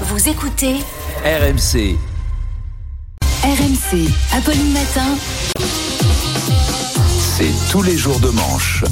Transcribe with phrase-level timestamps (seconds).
[0.00, 0.74] Vous écoutez
[1.24, 1.96] RMC.
[3.44, 4.10] RMC.
[4.32, 5.06] Apolline Matin.
[7.36, 8.82] C'est tous les jours de manche.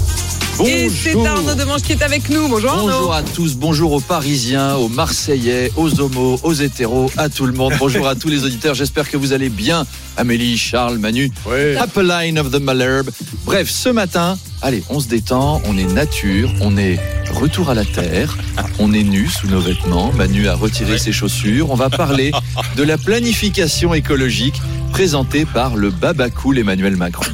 [0.64, 2.46] Et c'est Arnaud Demange qui est avec nous.
[2.46, 2.86] Bonjour Arnaud.
[2.86, 7.52] Bonjour à tous, bonjour aux Parisiens, aux Marseillais, aux homos, aux hétéros, à tout le
[7.52, 7.72] monde.
[7.80, 9.84] Bonjour à tous les auditeurs, j'espère que vous allez bien.
[10.16, 11.32] Amélie, Charles, Manu,
[11.80, 13.10] Appeline of the Malherbe.
[13.44, 17.00] Bref, ce matin, allez, on se détend, on est nature, on est
[17.32, 18.36] retour à la terre,
[18.78, 20.12] on est nu sous nos vêtements.
[20.12, 21.70] Manu a retiré ses chaussures.
[21.70, 22.32] On va parler
[22.76, 24.60] de la planification écologique
[24.92, 27.24] présentée par le babacool Emmanuel Macron.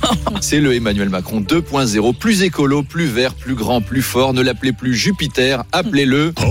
[0.41, 4.33] C'est le Emmanuel Macron 2.0, plus écolo, plus vert, plus grand, plus fort.
[4.33, 6.33] Ne l'appelez plus Jupiter, appelez-le.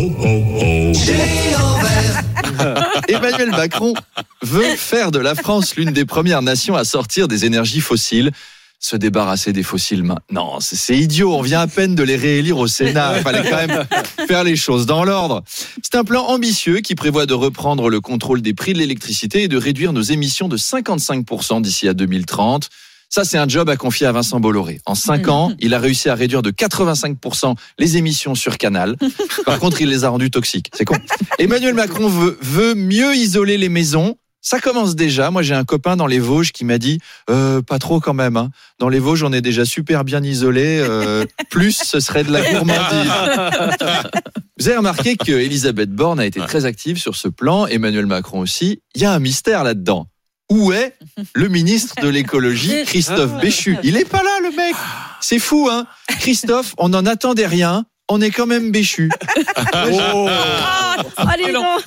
[3.08, 3.94] Emmanuel Macron
[4.42, 8.32] veut faire de la France l'une des premières nations à sortir des énergies fossiles.
[8.80, 11.34] Se débarrasser des fossiles maintenant, c'est c'est idiot.
[11.34, 13.18] On vient à peine de les réélire au Sénat.
[13.18, 13.86] Il fallait quand même
[14.28, 15.44] faire les choses dans l'ordre.
[15.82, 19.48] C'est un plan ambitieux qui prévoit de reprendre le contrôle des prix de l'électricité et
[19.48, 22.70] de réduire nos émissions de 55% d'ici à 2030.
[23.10, 24.82] Ça, c'est un job à confier à Vincent Bolloré.
[24.86, 28.98] En cinq ans, il a réussi à réduire de 85% les émissions sur Canal.
[29.46, 30.70] Par contre, il les a rendues toxiques.
[30.74, 30.98] C'est con.
[31.40, 34.18] Emmanuel Macron veut, veut mieux isoler les maisons.
[34.50, 35.30] Ça commence déjà.
[35.30, 38.38] Moi, j'ai un copain dans les Vosges qui m'a dit euh, pas trop quand même.
[38.38, 38.50] hein.
[38.80, 40.80] Dans les Vosges, on est déjà super bien isolé.
[40.80, 43.12] euh, plus, ce serait de la gourmandise.
[44.58, 47.68] Vous avez remarqué que Elisabeth Borne a été très active sur ce plan.
[47.68, 48.80] Emmanuel Macron aussi.
[48.96, 50.08] Il y a un mystère là-dedans.
[50.50, 50.96] Où est
[51.36, 53.78] le ministre de l'écologie, Christophe Béchu?
[53.84, 54.76] Il est pas là, le mec.
[55.20, 55.86] C'est fou, hein
[56.20, 57.86] Christophe, on n'en attendait rien.
[58.10, 59.10] On est quand même Béchu.
[59.74, 61.78] Allez, non,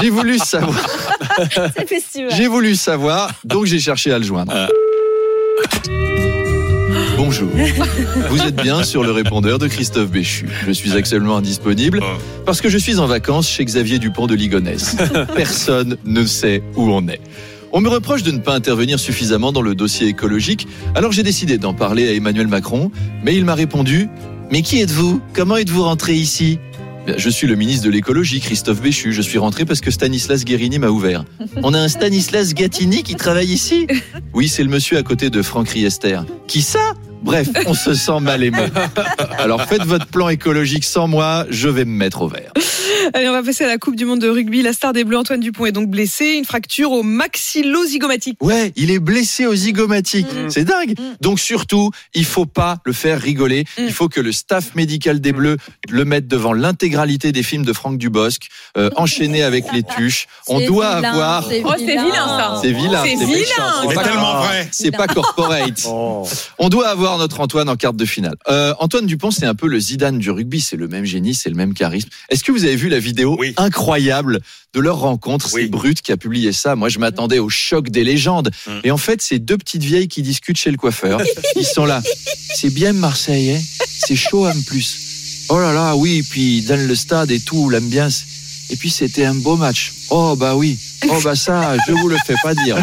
[0.00, 0.74] J'ai voulu savoir.
[1.76, 2.32] c'est festival.
[2.34, 4.54] J'ai voulu savoir, donc j'ai cherché à le joindre.
[7.18, 7.50] Bonjour.
[8.30, 10.48] Vous êtes bien sur le répondeur de Christophe Béchu.
[10.66, 12.00] Je suis actuellement indisponible
[12.46, 14.96] parce que je suis en vacances chez Xavier Dupont de Ligonnès.
[15.34, 17.20] Personne ne sait où on est.
[17.72, 21.58] On me reproche de ne pas intervenir suffisamment dans le dossier écologique, alors j'ai décidé
[21.58, 22.90] d'en parler à Emmanuel Macron,
[23.22, 24.08] mais il m'a répondu
[24.50, 25.20] Mais qui êtes-vous?
[25.34, 26.58] Comment êtes-vous rentré ici?
[27.16, 29.12] Je suis le ministre de l'écologie, Christophe Béchu.
[29.12, 31.24] Je suis rentré parce que Stanislas Guérini m'a ouvert.
[31.62, 33.86] On a un Stanislas Gattini qui travaille ici?
[34.32, 36.20] Oui, c'est le monsieur à côté de Franck Riester.
[36.46, 36.94] Qui ça?
[37.22, 38.66] Bref, on se sent mal aimé.
[39.38, 42.52] Alors faites votre plan écologique sans moi, je vais me mettre au vert.
[43.14, 44.62] Allez, on va passer à la Coupe du Monde de rugby.
[44.62, 46.34] La star des Bleus, Antoine Dupont, est donc blessé.
[46.38, 48.42] Une fracture au maxillozygomatique.
[48.42, 50.26] Ouais, il est blessé aux zygomatiques.
[50.48, 50.94] C'est dingue.
[51.20, 53.64] Donc surtout, il faut pas le faire rigoler.
[53.78, 55.56] Il faut que le staff médical des Bleus
[55.88, 60.26] le mette devant l'intégralité des films de Franck Dubosc, euh, enchaîné avec les tuches.
[60.48, 61.48] On doit vilain, avoir.
[61.48, 62.58] c'est Oh, c'est vilain, ça.
[62.62, 63.02] C'est vilain.
[63.04, 63.72] C'est vilain.
[63.88, 64.68] c'est pas- tellement vrai.
[64.72, 65.86] C'est pas corporate.
[66.58, 68.34] On doit avoir notre Antoine en quart de finale.
[68.48, 70.60] Euh, Antoine Dupont, c'est un peu le Zidane du rugby.
[70.60, 72.08] C'est le même génie, c'est le même charisme.
[72.28, 73.54] Est-ce que vous avez vu la vidéo Oui.
[73.56, 74.40] incroyable
[74.74, 75.62] de leur rencontre Oui.
[75.62, 76.76] C'est Brut qui a publié ça.
[76.76, 78.50] Moi, je m'attendais au choc des légendes.
[78.66, 78.70] Mm.
[78.84, 81.20] Et en fait, c'est deux petites vieilles qui discutent chez le coiffeur.
[81.56, 82.02] Ils sont là.
[82.54, 83.60] C'est bien Marseille, hein
[84.06, 85.46] C'est chaud en plus.
[85.48, 86.22] Oh là là, oui.
[86.28, 88.24] Puis dans le stade et tout, l'ambiance.
[88.68, 89.92] Et puis c'était un beau match.
[90.10, 90.76] Oh bah oui.
[91.08, 92.76] Oh bah ça, je vous le fais pas dire.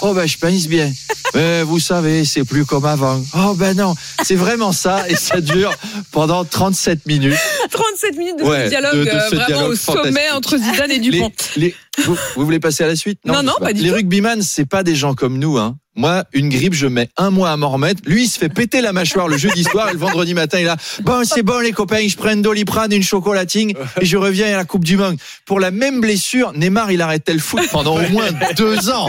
[0.00, 0.90] Oh bah je pense bien.
[1.36, 3.22] Mais vous savez, c'est plus comme avant.
[3.36, 5.72] Oh ben non, c'est vraiment ça et ça dure
[6.12, 7.36] pendant 37 minutes.
[7.70, 10.56] 37 minutes de Ouais, ce dialogue, de- de euh, ce vraiment dialogue au sommet entre
[10.56, 11.32] Zidane et Les, Dupont.
[11.56, 13.94] les- vous, vous voulez passer à la suite Non, non, sais pas du Les tout.
[13.96, 15.58] rugbyman, c'est pas des gens comme nous.
[15.58, 15.76] Hein.
[15.98, 18.02] Moi, une grippe, je mets un mois à m'en remettre.
[18.04, 20.68] Lui, il se fait péter la mâchoire le jeudi soir et le vendredi matin, il
[20.68, 24.46] a bon, c'est bon les copains, je prends une doliprane, une chocolatine et je reviens
[24.52, 25.16] à la Coupe du Monde.
[25.46, 28.26] Pour la même blessure, Neymar, il arrêtait le foot pendant au moins
[28.58, 29.06] deux ans.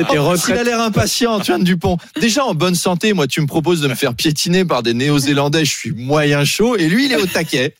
[0.00, 1.98] Oh, il a l'air impatient, Antoine Dupont.
[2.20, 5.64] Déjà en bonne santé, moi, tu me proposes de me faire piétiner par des Néo-Zélandais,
[5.64, 7.76] je suis moyen chaud et lui, il est au taquet.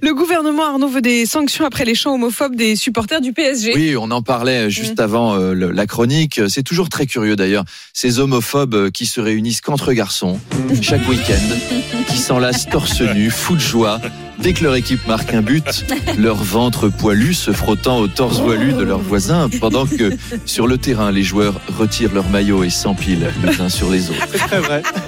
[0.00, 3.72] Le gouvernement Arnaud veut des sanctions après les chants homophobes des supporters du PSG.
[3.74, 6.40] Oui, on en parlait juste avant euh, le- la chronique.
[6.48, 7.64] C'est toujours très curieux d'ailleurs.
[7.92, 10.40] Ces homophobes euh, qui se réunissent qu'entre garçons
[10.80, 14.00] chaque week-end, qui s'enlacent torse nu, fous de joie.
[14.40, 15.84] Dès que leur équipe marque un but,
[16.18, 20.12] leur ventre poilu se frottant au torse voilu de leurs voisins, pendant que
[20.46, 24.26] sur le terrain, les joueurs retirent leur maillot et s'empilent les uns sur les autres.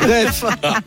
[0.01, 0.45] Bref,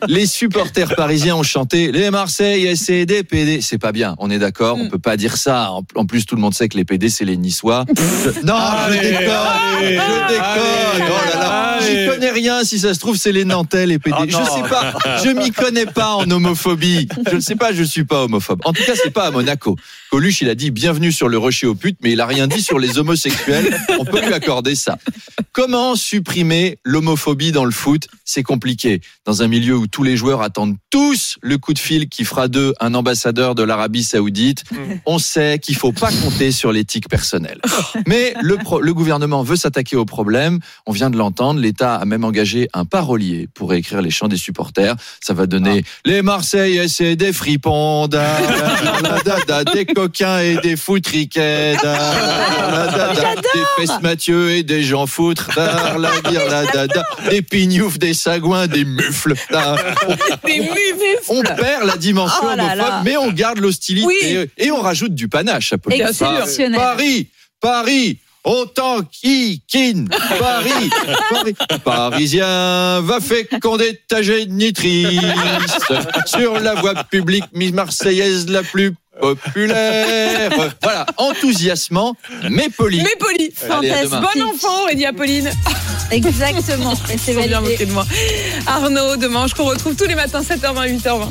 [0.08, 3.60] les supporters parisiens ont chanté les Marseillais, c'est des PD.
[3.62, 5.70] C'est pas bien, on est d'accord, on peut pas dire ça.
[5.94, 7.84] En plus, tout le monde sait que les PD, c'est les Niçois.
[7.96, 8.54] Je- Non,
[8.88, 9.30] je déconne,
[9.78, 10.42] allez, je déconne.
[10.42, 11.63] allez, oh là là.
[11.80, 14.16] J'y connais rien, si ça se trouve, c'est les Nantais, les PD.
[14.18, 14.94] Ah, je sais pas,
[15.24, 17.08] je m'y connais pas en homophobie.
[17.30, 18.60] Je ne sais pas, je suis pas homophobe.
[18.64, 19.76] En tout cas, c'est pas à Monaco.
[20.10, 22.62] Coluche, il a dit bienvenue sur le rocher aux putes, mais il a rien dit
[22.62, 23.76] sur les homosexuels.
[23.98, 24.98] On peut lui accorder ça.
[25.52, 28.08] Comment supprimer l'homophobie dans le foot?
[28.24, 29.00] C'est compliqué.
[29.24, 32.48] Dans un milieu où tous les joueurs attendent tous le coup de fil qui fera
[32.48, 34.64] d'eux un ambassadeur de l'Arabie Saoudite,
[35.06, 37.60] on sait qu'il faut pas compter sur l'éthique personnelle.
[38.06, 40.58] Mais le, pro- le gouvernement veut s'attaquer au problème.
[40.86, 41.60] On vient de l'entendre.
[41.64, 44.96] L'État a même engagé un parolier pour écrire les chants des supporters.
[45.20, 48.38] Ça va donner les Marseillais, c'est des fripons, da,
[49.02, 51.74] da, da, da, des coquins et des foutriquets,
[53.54, 57.98] des fesses Mathieu et des gens foutres, da, la, dire, la, da, da, des pignoufs,
[57.98, 59.34] des sagouins, des mufles.
[59.50, 59.76] da.
[60.44, 61.24] Des mufles.
[61.28, 63.00] On perd la dimension Oh là là.
[63.04, 64.48] mais on garde l'hostilité Oui.
[64.58, 65.72] et, et on rajoute du panache.
[65.72, 66.02] Apolline.
[66.02, 66.78] Exceptionnel.
[66.78, 67.28] Paris,
[67.60, 70.04] Paris, autant qui kin,
[70.38, 70.90] Paris,
[71.30, 71.54] Paris.
[71.84, 75.20] Parisien va féconder ta génitrice
[76.26, 80.50] sur la voie publique marseillaise la plus populaire.
[80.82, 82.16] Voilà, enthousiasmant,
[82.50, 83.02] mais poli.
[83.02, 83.52] Mais poli.
[83.68, 85.50] Bon enfant, dit Apolline.
[86.10, 86.94] Exactement.
[87.12, 88.04] Et c'est bien moqués de moi.
[88.66, 91.28] Arnaud, demain, je qu'on retrouve tous les matins, 7h20, 8h20.